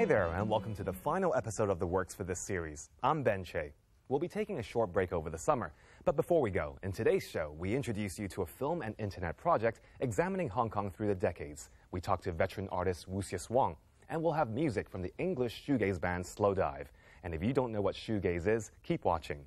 [0.00, 2.88] Hi there, and welcome to the final episode of The Works for this series.
[3.02, 3.74] I'm Ben Che.
[4.08, 5.74] We'll be taking a short break over the summer.
[6.06, 9.36] But before we go, in today's show, we introduce you to a film and internet
[9.36, 11.68] project examining Hong Kong through the decades.
[11.90, 13.76] We talk to veteran artist Wu Wucius Wong,
[14.08, 16.86] and we'll have music from the English shoegaze band Slowdive.
[17.22, 19.44] And if you don't know what shoegaze is, keep watching.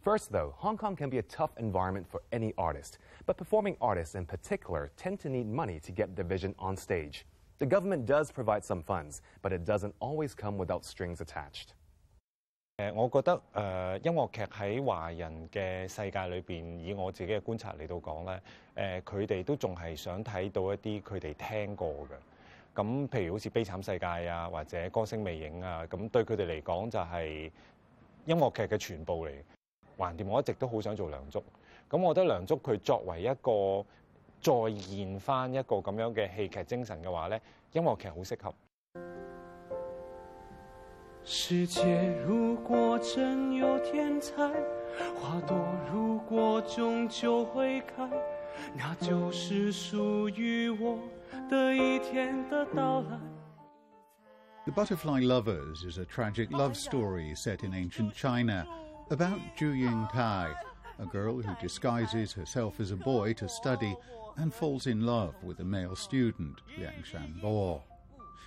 [0.00, 4.14] First, though, Hong Kong can be a tough environment for any artist, but performing artists
[4.14, 7.26] in particular tend to need money to get their vision on stage.
[7.58, 11.68] The government does provide some funds, but it doesn't always come without strings attached.
[12.78, 22.08] 誒，我覺得誒、呃音樂劇喺華人嘅世界裏邊，以我自己嘅觀察嚟到講咧，誒佢哋都仲係想睇到一啲佢哋聽過嘅。
[22.74, 27.50] 咁譬如好似《悲慘世界》啊，或者《歌聲魅影》啊，咁對佢哋嚟講就係
[28.26, 29.32] 音樂劇嘅全部嚟。
[29.96, 31.42] 橫掂我一直都好想做梁祝，
[31.88, 33.82] 咁我覺得梁祝佢作為一個
[34.40, 37.40] 再現翻一個咁樣嘅戲劇精神嘅話咧，
[37.72, 38.54] 音樂劇好適合。
[41.24, 44.48] 世界如果真有天才，
[45.20, 45.58] 花朵
[45.92, 48.08] 如果终究会开，
[48.74, 50.98] 那就是属于我
[51.50, 53.18] 的一天的到来。
[54.66, 58.66] The Butterfly Lovers is a tragic love story set in ancient China
[59.10, 60.54] about Zhu Yingtai,
[60.98, 63.96] a girl who disguises herself as a boy to study
[64.36, 67.82] and falls in love with a male student, Liang Shanbo.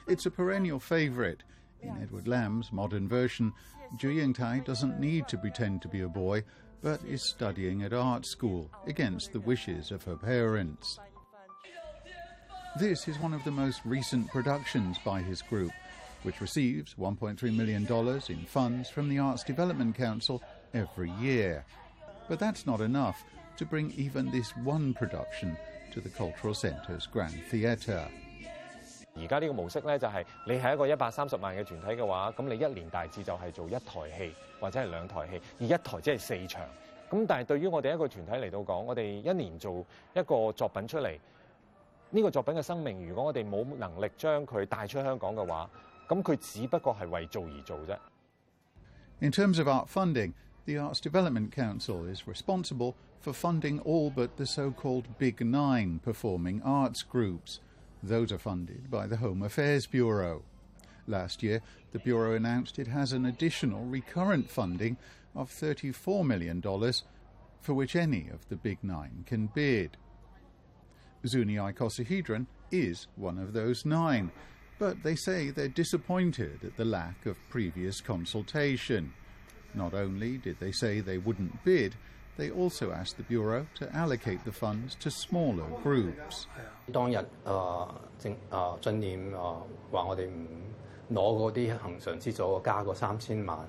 [0.07, 1.43] It's a perennial favourite.
[1.81, 3.53] In Edward Lam's modern version,
[3.97, 6.43] Zhu Yingtai doesn't need to pretend to be a boy,
[6.81, 10.99] but is studying at art school against the wishes of her parents.
[12.79, 15.71] This is one of the most recent productions by his group,
[16.23, 17.87] which receives $1.3 million
[18.29, 20.43] in funds from the Arts Development Council
[20.73, 21.65] every year.
[22.27, 23.23] But that's not enough
[23.57, 25.57] to bring even this one production
[25.91, 28.05] to the Cultural Centre's Grand Theatre.
[29.15, 36.61] 而家呢個模式咧，就係你係一個一百三十萬嘅團體嘅話，咁你一年大致就係做一台戲或者係兩台戲，而一台即係四場。
[37.09, 41.17] 咁但係對於我哋一個團體嚟到講，我哋一年做一個作品出嚟，
[42.11, 45.69] 呢、個作品嘅生命，如果我哋冇能力將佢帶出香港嘅話，
[46.07, 47.97] 咁佢只不過係為做而做啫。
[49.21, 50.31] In terms of art funding,
[50.65, 55.99] the Arts Development Council is responsible for funding all but the so called Big Nine
[56.03, 57.59] performing arts groups.
[58.01, 60.43] Those are funded by the Home Affairs Bureau.
[61.07, 64.97] Last year, the Bureau announced it has an additional recurrent funding
[65.35, 66.61] of $34 million
[67.61, 69.97] for which any of the Big Nine can bid.
[71.27, 74.31] Zuni icosahedron is one of those nine,
[74.77, 79.13] but they say they're disappointed at the lack of previous consultation.
[79.73, 81.95] Not only did they say they wouldn't bid,
[82.39, 86.45] they also asked the Bureau to allocate the funds to smaller groups.
[86.91, 89.33] 當日誒、呃政誒、呃、進念誒
[89.91, 90.47] 話我哋唔
[91.13, 93.59] 攞嗰啲恒常資助加個三千萬，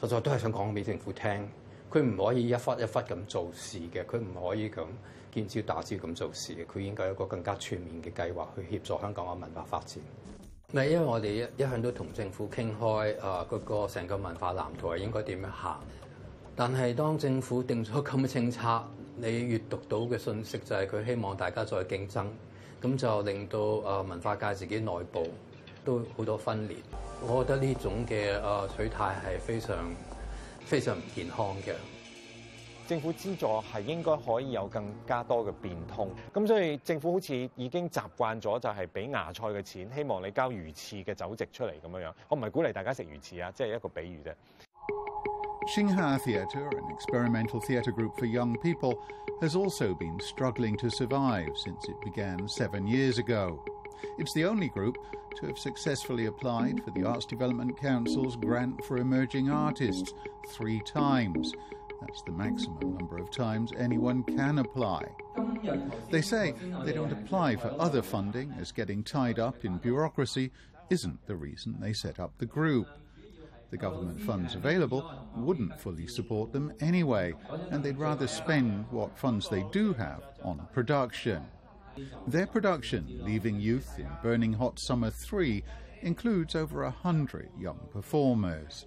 [0.00, 1.48] 實在都係想講俾政府聽，
[1.90, 4.84] 佢唔可以一忽一忽咁做事嘅，佢唔可以咁
[5.32, 10.02] 見招打招咁做事嘅，佢應該有一個更加全面嘅計劃去協助香港嘅文化發展。
[10.72, 15.80] 咪因為我哋一一向都同政府傾開誒嗰個成個文化藍圖係應該點樣行，
[16.60, 18.82] 但係當政府定咗咁嘅政策，
[19.14, 22.26] 你閲讀到嘅信息就係佢希望大家再競爭，
[22.82, 25.28] 咁就令到誒文化界自己內部
[25.84, 26.76] 都好多分裂。
[27.24, 29.76] 我覺得呢種嘅誒取態係非常
[30.64, 31.74] 非常唔健康嘅。
[32.88, 42.12] 政府資助係應該可以有更加多嘅變通，咁所以政府好似已經習慣咗就係俾芽菜嘅錢，希望你交魚翅嘅酒席出嚟咁樣樣。
[42.28, 44.34] 我唔係鼓勵大家食魚翅啊，即係一個比喻啫。
[45.66, 49.02] Xingha Theatre, an experimental theatre group for young people,
[49.40, 53.62] has also been struggling to survive since it began seven years ago.
[54.18, 54.96] It's the only group
[55.36, 60.12] to have successfully applied for the Arts Development Council's grant for emerging artists
[60.50, 61.52] three times.
[62.00, 65.04] That's the maximum number of times anyone can apply.
[66.10, 66.54] They say
[66.84, 70.50] they don't apply for other funding as getting tied up in bureaucracy
[70.90, 72.88] isn't the reason they set up the group.
[73.71, 75.03] The government funds available
[75.35, 77.33] wouldn't fully support them anyway,
[77.71, 81.41] and they'd rather spend what funds they do have on production.
[82.27, 85.63] Their production, Leaving Youth in Burning Hot Summer 3,
[86.03, 88.85] includes over a hundred young performers.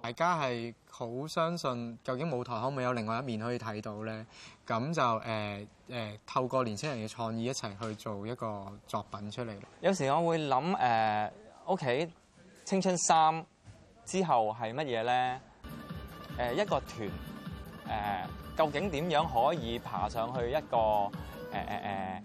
[0.00, 4.24] 大家系好相信究竟舞台可唔可以有另外一面可以睇到咧？
[4.66, 9.54] 咁就诶诶、呃呃透过年轻人嘅创意一齐去做一个作品出嚟。
[9.80, 11.30] 有时我会谂诶，
[11.64, 12.10] OK，
[12.64, 13.44] 青春三
[14.05, 15.39] 之後係乜嘢咧？
[16.37, 17.09] 誒、一個團
[17.87, 21.09] 誒、究竟點樣可以爬上去一個誒誒
[21.51, 22.21] 誒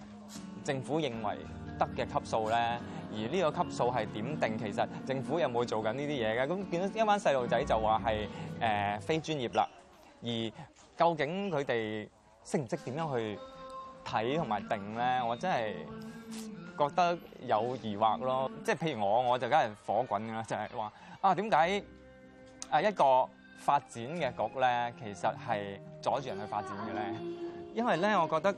[0.64, 1.36] 政府認為
[1.78, 2.78] 得嘅級數咧？
[3.10, 4.58] 而呢個級數係點定？
[4.58, 6.46] 其實政府有冇做緊呢啲嘢嘅？
[6.46, 8.28] 咁見到一班細路仔就話係
[8.60, 9.68] 誒非專業啦。
[10.22, 10.28] 而
[10.96, 12.08] 究竟佢哋
[12.44, 13.38] 識唔識點樣去
[14.04, 15.22] 睇同埋定咧？
[15.22, 15.74] 我真係
[16.78, 18.50] 覺得有疑惑咯。
[18.64, 21.82] 即係譬如我，我就梗係火滾㗎啦，就係話啊點解
[22.70, 23.28] 誒一個
[23.58, 27.14] 發展嘅局咧，其實係阻住人去發展嘅咧？
[27.74, 28.56] 因為咧，我覺得誒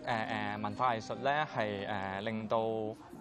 [0.56, 2.58] 誒、文化藝術咧係誒令到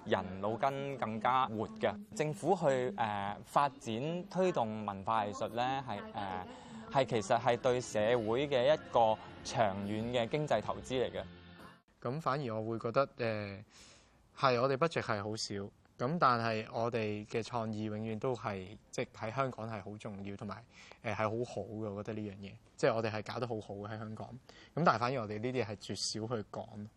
[0.06, 1.94] 人腦筋更加活嘅。
[2.16, 11.24] 政府去誒、呃、發展推動文化藝術咧，係誒係其實係對社會嘅一個長遠嘅經濟投資嚟嘅。
[12.02, 13.64] 咁反而我會覺得誒
[14.39, 15.55] 系、我哋 budget 系好少，
[15.97, 20.65] 咁但系我哋嘅创意永远都系即系喺香港系好重要，同埋
[21.05, 21.91] 诶系好好嘅。
[21.93, 24.29] 我觉得呢样嘢，即系我哋系搞得好好嘅喺香港。
[24.75, 26.89] 咁但系反而我哋呢啲系绝少去讲。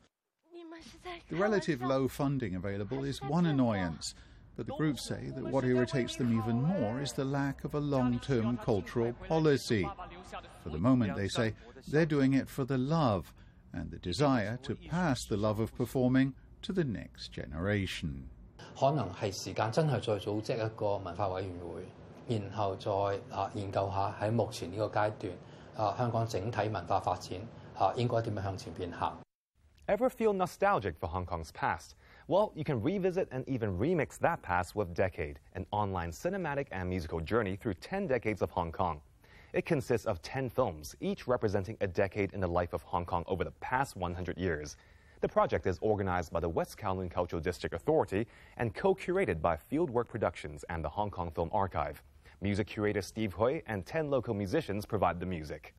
[1.29, 4.13] The relative low funding available is one annoyance,
[4.55, 7.79] but the group say that what irritates them even more is the lack of a
[7.79, 9.83] long term cultural policy.
[10.63, 11.55] For the moment, they say,
[11.91, 13.33] they're doing it for the love
[13.73, 18.23] and the desire to pass the love of performing to the next generation.
[18.79, 22.91] 可能系时间真系再组织一个文化委员会，然后再
[23.35, 25.33] 啊研究下喺目前呢个阶段
[25.77, 27.39] 啊香港整体文化发展
[27.77, 29.17] 啊应该点样向前边行。
[29.87, 31.95] Ever feel nostalgic for Hong Kong's past?
[32.27, 36.89] Well, you can revisit and even remix that past with Decade, an online cinematic and
[36.89, 38.99] musical journey through 10 decades of Hong Kong.
[39.53, 43.23] It consists of 10 films, each representing a decade in the life of Hong Kong
[43.27, 44.75] over the past 100 years.
[45.22, 48.26] The project is organized by the West Kowloon Cultural District Authority
[48.56, 52.02] and co curated by Fieldwork Productions and the Hong Kong Film Archive.
[52.40, 55.74] Music curator Steve Hui and 10 local musicians provide the music.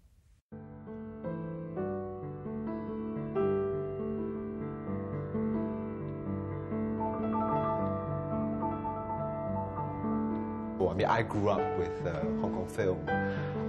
[10.79, 13.05] I mean, I grew up with uh, Hong Kong film,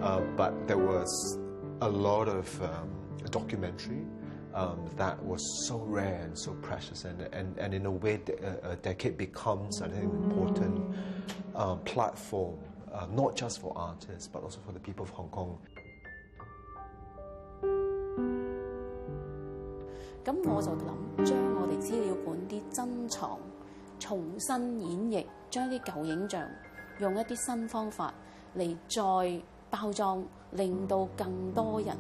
[0.03, 1.39] uh, but there was
[1.81, 2.91] a lot of um,
[3.31, 4.05] documentary
[4.54, 8.34] um, that was so rare and so precious, and, and, and in a way, de-
[8.36, 10.80] uh, a decade becomes an important
[11.56, 12.56] uh, platform,
[12.94, 15.58] uh, not just for artists, but also for the people of Hong Kong.
[20.26, 23.40] 咁我就谂将我哋资料馆啲珍藏
[23.98, 26.48] 重新演绎，将啲旧影像
[27.00, 28.14] 用一啲新方法
[28.56, 31.96] 嚟再包装，令到更多人，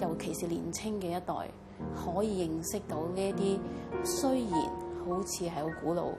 [0.00, 1.50] 尤其是年青嘅一代，
[1.94, 3.58] 可以认识到呢一啲
[4.04, 4.50] 虽然
[5.04, 6.12] 好似系好古老，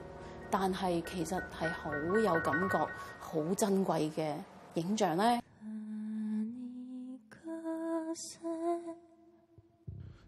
[0.50, 2.78] 但系其实系好有感觉、
[3.18, 4.34] 好珍贵嘅
[4.74, 5.40] 影像咧。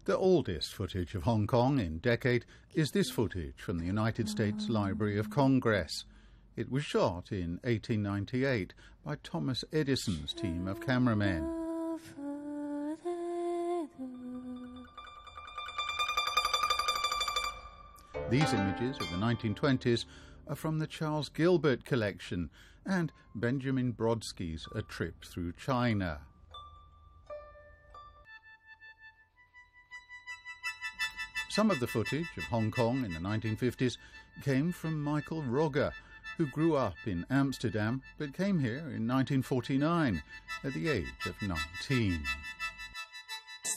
[0.03, 4.67] The oldest footage of Hong Kong in decade is this footage from the United States
[4.67, 6.05] Library of Congress.
[6.55, 8.73] It was shot in 1898
[9.05, 11.43] by Thomas Edison's team of cameramen.
[18.28, 20.04] These images of the 1920s
[20.48, 22.50] are from the Charles Gilbert collection
[22.84, 26.18] and Benjamin Brodsky's A Trip Through China.
[31.50, 33.96] Some of the footage of Hong Kong in the 1950s
[34.42, 35.92] came from Michael Rogge,
[36.36, 40.20] who grew up in Amsterdam but came here in 1949
[40.64, 42.24] at the age of 19.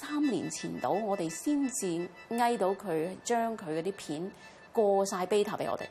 [0.10, 4.32] 三年前到，我哋先至翳到佢將佢嗰啲片
[4.74, 5.84] 過晒 beta 俾我哋，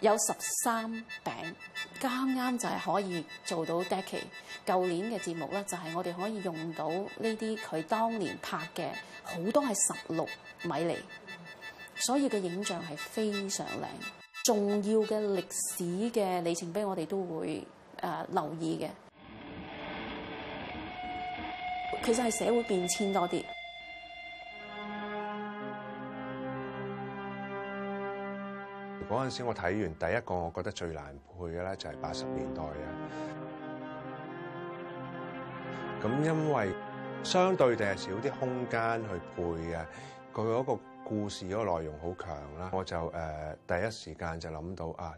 [0.00, 0.90] 有十三
[1.24, 1.54] 餅，
[2.00, 4.24] 啱啱就係可以做到 decade。
[4.66, 8.88] 舊年嘅節目咧，就係、我哋可以用到呢啲佢當年拍嘅，
[9.22, 10.26] 好多係十六
[10.64, 10.96] 米嚟，
[11.94, 13.86] 所以嘅影像係非常靚。
[14.42, 15.44] 重要嘅歷
[15.78, 17.64] 史嘅里程碑，我哋都會
[18.00, 19.05] 誒、留意嘅。
[22.06, 23.42] 其實係社會變遷多啲。
[29.10, 32.86] 嗰陣時我睇完第一個，我覺得最難配嘅咧就係八十年代嘅。
[36.04, 36.72] 咁因為
[37.24, 39.42] 相對地係少啲空間去配
[39.74, 39.84] 嘅，
[40.32, 45.12] 佢嗰個故事嗰個內容好強啦，我就誒、第一時間就諗到啊，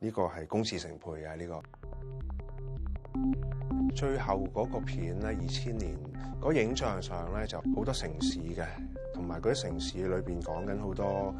[0.00, 1.62] 呢、個係公事成配嘅呢、個。
[3.94, 5.96] 最後嗰個片咧，二千年
[6.40, 8.66] 嗰影像上咧就好多城市嘅，
[9.14, 11.34] 同埋嗰啲城市裏邊講緊好多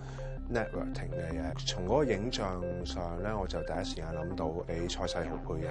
[0.52, 1.66] networking 嘅嘢。
[1.66, 5.68] 從嗰個影像上咧，我就第一時間諗到俾蔡世豪配嘅。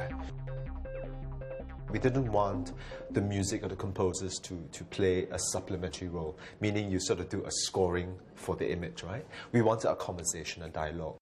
[1.91, 2.71] We didn't want
[3.11, 7.27] the music or the composers to, to play a supplementary role, meaning you sort of
[7.27, 9.25] do a scoring for the image, right?
[9.51, 11.17] We wanted a conversation, a dialogue.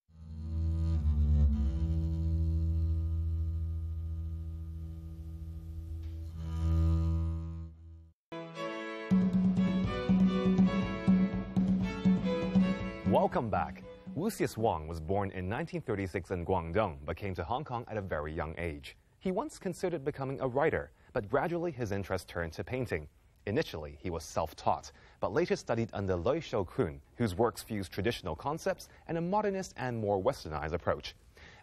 [13.39, 13.83] Welcome back.
[14.17, 18.01] Wucius Wong was born in 1936 in Guangdong, but came to Hong Kong at a
[18.01, 18.97] very young age.
[19.19, 23.07] He once considered becoming a writer, but gradually his interest turned to painting.
[23.45, 24.91] Initially, he was self taught,
[25.21, 29.73] but later studied under Lui Shou Kwan, whose works fuse traditional concepts and a modernist
[29.77, 31.15] and more westernized approach.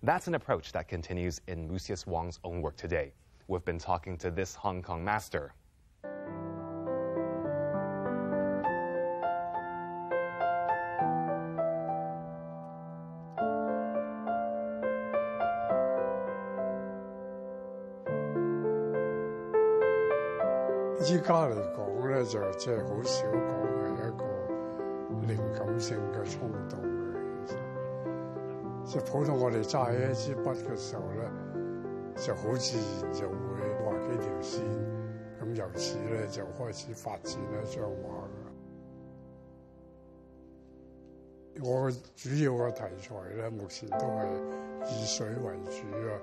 [0.03, 3.13] That's an approach that continues in Wucius Wong's own work today.
[3.49, 5.53] We've been talking to this Hong Kong master.
[21.09, 24.25] 依家嚟講咧，就即係好少講係一個
[25.33, 27.47] 靈感性嘅衝動嘅。
[27.47, 27.59] 其實，
[28.85, 31.31] 即係普通我哋揸起一支筆嘅時候咧，
[32.17, 33.37] 就好自然就會
[33.85, 34.67] 畫幾條線，
[35.41, 38.27] 咁由此咧就開始發展一張畫。
[41.63, 44.27] 我主要嘅題材咧，目前都係
[44.91, 46.19] 以水為主啊。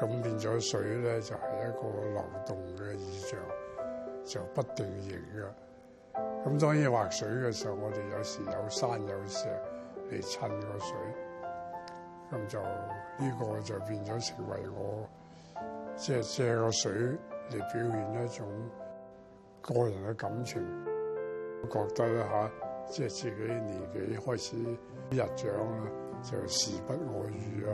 [0.00, 3.36] 咁變咗水咧，就係、一個流動嘅意象。
[4.23, 5.45] 就不定型嘅，
[6.45, 9.47] 咁當然畫水嘅時候，我哋有時有山有石
[10.09, 10.97] 嚟襯個水，
[12.31, 15.07] 咁就呢個就變咗成為我
[15.95, 16.91] 即係借個水
[17.51, 18.47] 嚟表現一種
[19.61, 20.61] 個人嘅感情。
[21.71, 22.51] 覺得咧嚇，
[22.91, 24.57] 即係自己年紀開始
[25.09, 25.91] 日長啦，
[26.21, 27.73] 就時不我與啊，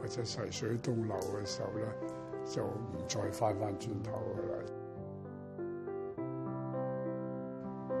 [0.00, 1.84] 或者細水東流嘅時候咧，
[2.46, 4.62] 就唔再翻翻轉頭噶啦。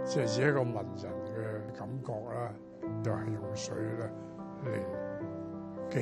[0.07, 2.53] 即係以一個文人嘅感覺啦，
[3.03, 4.09] 就係用水咧
[4.63, 4.71] 嚟
[5.89, 5.99] 記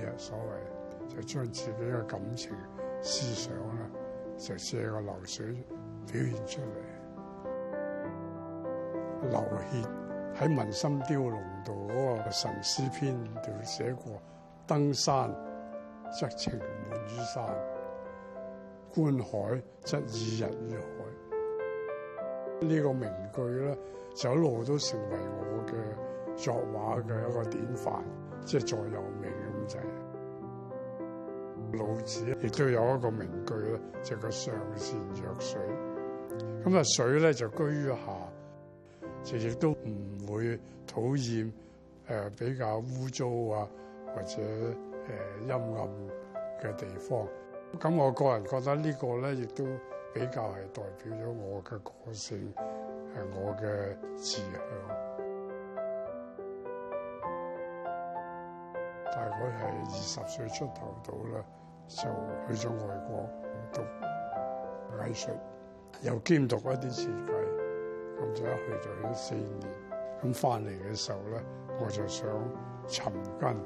[0.00, 2.50] 憶啊，所謂就將自己嘅感情、
[3.02, 3.86] 思想啦，
[4.38, 5.46] 就借個流水
[6.10, 6.80] 表現出嚟。
[9.30, 9.88] 劉歇
[10.34, 11.32] 喺《文心雕龍》
[11.64, 14.12] 度嗰個神詩篇度寫過：
[14.66, 15.30] 登山
[16.18, 17.44] 則情滿於山，
[18.94, 21.01] 觀海則意日於海。
[22.61, 23.77] 呢個名句咧，
[24.15, 25.73] 就一路都成為我嘅
[26.35, 28.01] 作畫嘅一個典範，
[28.45, 29.79] 即係座右銘咁滯。
[31.73, 35.61] 老子亦都有一個名句咧，就個上善若水。
[36.63, 37.95] 咁啊，水咧就居於下，
[39.23, 41.51] 就亦都唔會討厭
[42.07, 43.67] 誒比較污糟啊，
[44.15, 45.89] 或者誒陰暗
[46.61, 47.27] 嘅地方。
[47.79, 49.65] 咁我個人覺得呢個咧，亦都。
[50.12, 52.52] 比較係代表咗我嘅個性，
[53.14, 54.62] 係我嘅志向。
[59.14, 61.44] 大概係二十歲出頭到啦，
[61.88, 62.02] 就
[62.48, 63.28] 去咗外國
[63.72, 63.80] 讀
[64.98, 65.30] 藝術，
[66.02, 67.32] 又兼讀一啲設計，
[68.18, 69.60] 咁就一去就咗四年。
[70.22, 71.42] 咁翻嚟嘅時候咧，
[71.80, 72.28] 我就想
[72.86, 73.56] 尋根。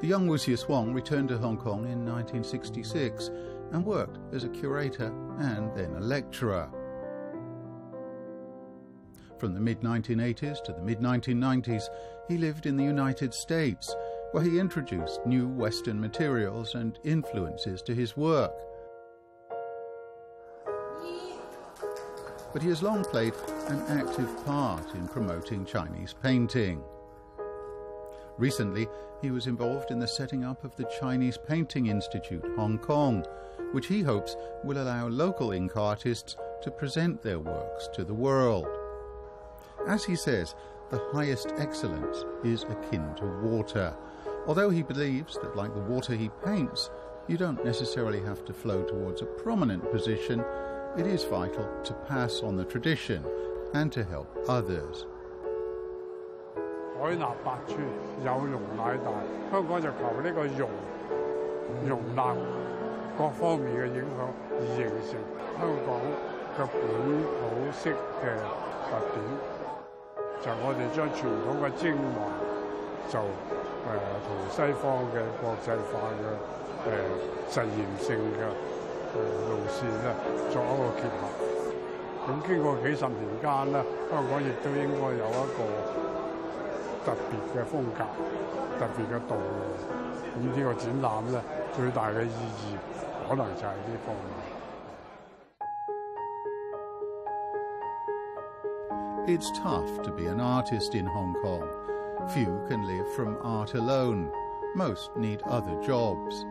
[0.00, 3.30] The young Lucius Wong returned to Hong Kong in 1966.
[3.72, 6.70] And worked as a curator and then a lecturer.
[9.38, 11.84] From the mid 1980s to the mid 1990s,
[12.28, 13.94] he lived in the United States,
[14.32, 18.52] where he introduced new Western materials and influences to his work.
[22.52, 23.34] But he has long played
[23.68, 26.82] an active part in promoting Chinese painting.
[28.40, 28.88] Recently,
[29.20, 33.22] he was involved in the setting up of the Chinese Painting Institute, Hong Kong,
[33.72, 38.66] which he hopes will allow local ink artists to present their works to the world.
[39.86, 40.54] As he says,
[40.90, 43.94] the highest excellence is akin to water,
[44.46, 46.88] although he believes that, like the water he paints,
[47.28, 50.42] you don't necessarily have to flow towards a prominent position.
[50.96, 53.22] It is vital to pass on the tradition
[53.74, 55.04] and to help others.
[57.00, 57.80] 海納百川，
[58.22, 59.08] 有容乃大。
[59.50, 60.68] 香港就求呢個容
[61.88, 62.36] 容納
[63.16, 65.16] 各方面嘅影響，而形成
[65.56, 65.96] 香港
[66.60, 66.80] 嘅本
[67.24, 67.40] 土
[67.72, 67.88] 式
[68.20, 68.36] 嘅
[68.84, 69.16] 特點。
[70.42, 72.20] 就我哋將傳統嘅精華，
[73.08, 73.24] 就誒
[74.26, 76.92] 同、西方嘅國際化嘅誒、呃、
[77.48, 78.52] 實驗性嘅誒、
[79.16, 80.12] 呃、路線咧，
[80.52, 81.22] 作一個結合。
[82.28, 83.80] 咁經過幾十年間咧，
[84.12, 86.19] 香港亦都應該有一個。
[87.04, 88.04] 特別嘅風格、
[88.78, 89.42] 特別嘅道路。
[90.32, 91.40] 咁呢個展覽咧，
[91.76, 92.76] 最大嘅意義
[93.28, 94.50] 可能就係呢方面。
[99.26, 101.62] It's tough to be an artist in Hong Kong.
[102.28, 104.30] Few can live from art alone.
[104.74, 106.44] Most need other jobs.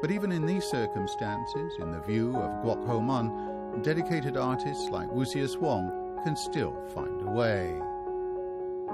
[0.00, 5.10] But even in these circumstances, in the view of Guok Ho Mun, dedicated artists like
[5.10, 5.90] Wucius Wong
[6.24, 7.74] can still find a way.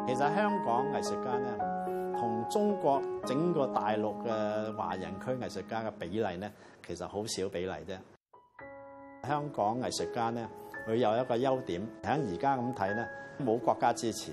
[0.06, 1.50] 其實香港藝術家咧，
[2.18, 6.52] 同中國整個大陸嘅華人區藝術家嘅比例咧，
[6.86, 7.96] 其實好少比例啫。
[9.26, 10.46] 香港藝術家咧，
[10.86, 13.08] 佢有一個優點，喺而家咁睇咧，
[13.44, 14.32] 冇國家支持，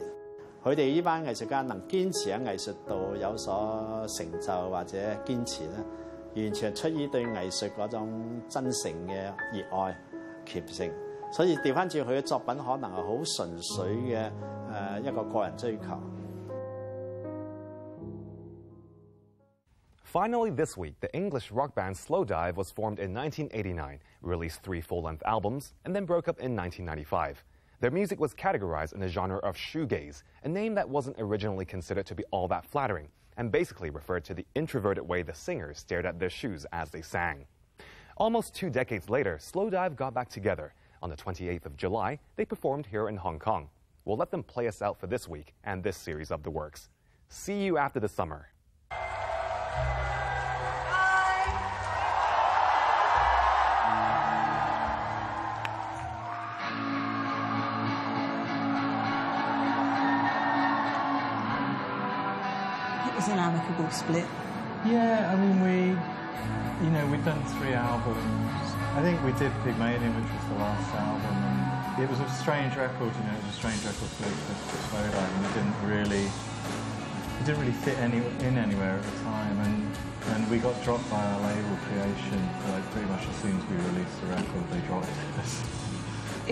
[0.63, 5.63] 佢哋呢班藝術家能堅持喺藝術度有所成就或者堅持
[6.33, 9.95] 咧，完全出於對藝術嗰種真誠嘅熱愛、
[10.45, 10.91] 虔誠。
[11.32, 14.32] 所以调翻转佢嘅作品，可能系好纯粹嘅
[14.70, 16.00] 诶一个个人追求。
[20.04, 25.02] Finally, this week, the English rock band Slowdive was formed in 1989, released three full
[25.02, 27.44] length albums, and then broke up in 1995.
[27.80, 32.06] Their music was categorized in the genre of shoegaze, a name that wasn't originally considered
[32.06, 36.06] to be all that flattering, and basically referred to the introverted way the singers stared
[36.06, 37.44] at their shoes as they sang.
[38.16, 40.72] Almost two decades later, Slowdive got back together.
[41.03, 43.69] on the 28th of July, they performed here in Hong Kong.
[44.05, 46.89] We'll let them play us out for this week and this series of the works.
[47.27, 48.49] See you after the summer.
[63.07, 64.25] It was an amicable split.
[64.85, 65.99] Yeah, I mean, we,
[66.83, 68.49] you know, we've done three albums.
[68.97, 72.75] I think we did Pygmalion, which was the last album, and it was a strange
[72.75, 74.25] record, you know, it was a strange record for,
[74.89, 79.59] Slowdive, and it didn't really, it didn't really fit any, in anywhere at the time,
[79.61, 79.77] and,
[80.33, 82.41] and we got dropped by our label Creation,
[82.73, 85.87] like pretty much as soon as we released the record, they dropped us.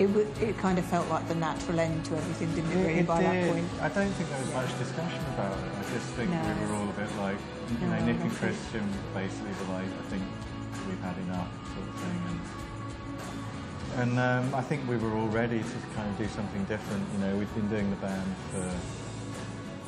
[0.00, 3.00] It, w- it kind of felt like the natural end to everything, didn't it, really,
[3.00, 3.68] It by that point?
[3.84, 5.68] I don't think there was much discussion about it.
[5.76, 6.40] I just think No.
[6.40, 7.36] we were all a bit like,
[7.68, 8.32] you No, know, Nick and.
[8.32, 10.24] Christian basically were like, I think
[10.88, 12.20] we've had enough sort of thing.
[12.32, 12.40] And,
[14.00, 17.04] and um, I think we were all ready to kind of do something different.
[17.12, 18.64] You know, we'd been doing the band for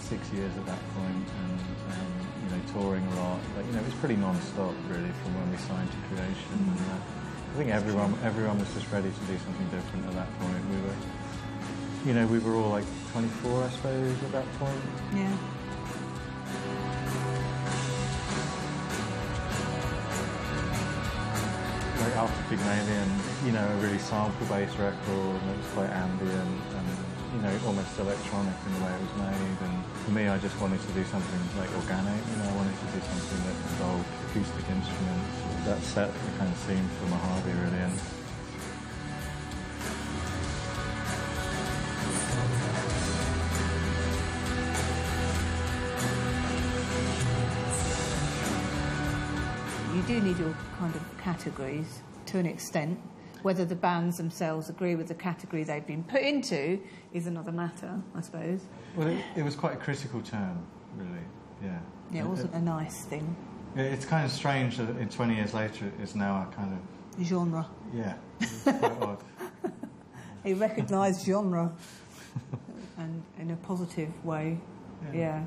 [0.05, 1.57] six years at that point and,
[1.89, 2.13] um,
[2.45, 3.41] you know, touring a lot.
[3.57, 6.53] But, you know, it was pretty non-stop really from when we signed to Creation.
[6.69, 7.01] And, uh,
[7.53, 10.57] I think everyone, everyone was just ready to do something different at that point.
[10.71, 10.97] We were,
[12.07, 14.81] you know, we were all like 24, I suppose, at that point.
[15.13, 15.37] Yeah.
[22.01, 23.11] Like after Pygmalion,
[23.45, 27.02] you know, a really sample-based record, and it was quite ambient and,
[27.33, 29.57] you know, almost electronic in the way it was made.
[29.65, 32.77] And for me, I just wanted to do something like organic, you know, I wanted
[32.77, 35.33] to do something that involved acoustic instruments.
[35.65, 37.79] That set the kind of scene for Mojave, really.
[37.79, 38.01] And,
[49.95, 52.99] You do need your kind of categories to an extent.
[53.43, 56.81] Whether the bands themselves agree with the category they've been put into
[57.13, 58.61] is another matter, I suppose.
[58.97, 60.59] well, it, it was quite a critical term,
[60.97, 61.25] really,
[61.63, 61.79] yeah.
[62.13, 63.35] Yeah, it wasn't a nice thing.
[63.77, 67.27] It- It's kind of strange that in 20 years later it's now a kind of,
[67.27, 67.67] Genre.
[67.93, 69.19] yeah, it's quite odd.
[70.45, 71.71] A recognised genre.
[72.99, 74.59] and in a positive way.
[75.13, 75.19] Yeah.
[75.19, 75.45] Yeah.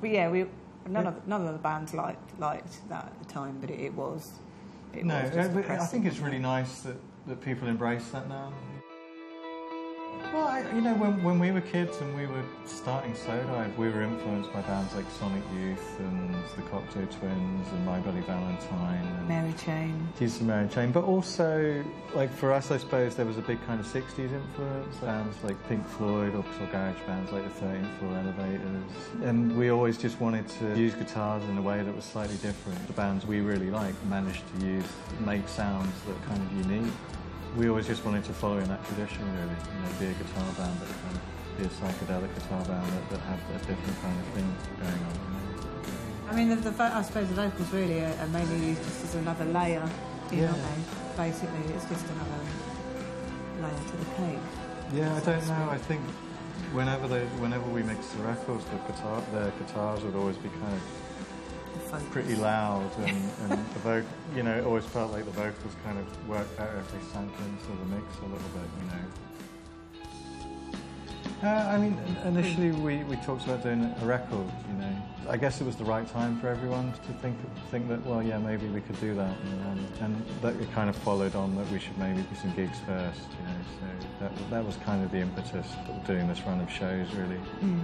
[0.00, 0.46] But yeah, we
[0.88, 3.94] none of none of the bands liked liked that at the time, but it, it
[3.94, 4.32] was
[4.92, 6.96] it no, was I think it's really nice that,
[7.26, 8.52] that people embrace that now.
[10.32, 13.88] Well, I, you know, when, when we were kids and we were starting Slowdive, we
[13.88, 19.06] were influenced by bands like Sonic Youth and the Cocteau Twins and My Bloody Valentine
[19.06, 20.08] and Mary Chain.
[20.18, 20.90] Jesus and Mary Chain.
[20.90, 21.82] But also,
[22.14, 24.96] like for us, I suppose there was a big kind of 60s influence.
[24.96, 28.92] Bands like Pink Floyd or, or garage bands like the 13th Floor Elevators.
[29.22, 32.84] And we always just wanted to use guitars in a way that was slightly different.
[32.88, 34.86] The bands we really liked managed to use,
[35.20, 36.92] make sounds that are kind of unique.
[37.56, 39.56] We always just wanted to follow in that tradition, really.
[39.56, 41.22] You know, be a guitar band, but kind of
[41.58, 46.28] be a psychedelic guitar band that, that had a different kind of thing going on.
[46.28, 49.14] I mean, the, the, I suppose the vocals really are, are mainly used just as
[49.14, 49.88] another layer,
[50.30, 50.50] you Yeah.
[50.50, 50.74] know,
[51.16, 52.42] basically it's just another
[53.62, 54.38] layer to the cake.
[54.92, 55.68] Yeah, I don't know.
[55.70, 56.02] I think
[56.74, 60.74] whenever they, whenever we mixed the records, the guitar, the guitars would always be kind
[60.74, 60.82] of
[62.10, 65.98] pretty loud, and, and the voc, you know, it always felt like the vocals kind
[65.98, 69.04] of worked better if they sank into the mix a little bit, you know.
[71.42, 75.60] Uh, I mean, initially we, we talked about doing a record, you know, I guess
[75.60, 77.36] it was the right time for everyone to think
[77.70, 80.88] think that well yeah maybe we could do that and, um, and that it kind
[80.88, 84.50] of followed on that we should maybe do some gigs first you know so that,
[84.50, 87.40] that was kind of the impetus of doing this run of shows really.
[87.60, 87.82] Mm.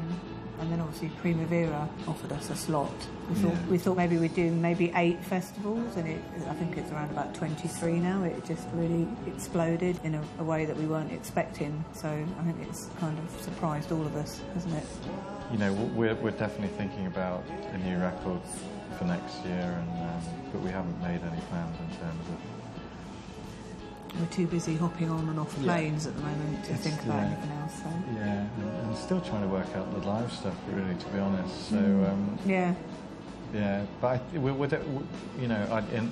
[0.60, 2.92] And then obviously Primavera offered us a slot.
[3.28, 3.70] We thought Yeah.
[3.70, 7.34] we thought maybe we'd do maybe eight festivals, and it, I think it's around about
[7.34, 8.22] 23 now.
[8.22, 11.84] It just really exploded in a, a way that we weren't expecting.
[11.94, 14.86] So I think it's kind of surprised all of us, hasn't it?
[15.50, 18.40] You know we're, we're definitely thinking about a new record
[18.98, 22.38] for next year and um, but we haven't made any plans in terms of
[24.18, 25.64] We're too busy hopping on and off Yeah.
[25.74, 27.26] planes at the moment to It's- think about yeah.
[27.26, 27.74] anything else.
[27.82, 27.88] So.
[28.14, 31.70] Yeah, and, and still trying to work out the live stuff, really, to be honest.
[31.70, 32.10] So, Mm.
[32.10, 32.74] um, Yeah.
[33.54, 34.68] yeah, but I, we, we,
[35.40, 36.10] you know, I, in,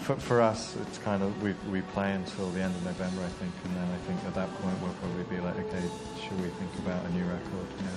[0.00, 3.28] for, for us, it's kind of we, we play until the end of November, I
[3.42, 5.82] think, and then I think at that point we'll probably be like, okay,
[6.22, 7.66] should we think about a new record?
[7.80, 7.90] Yeah,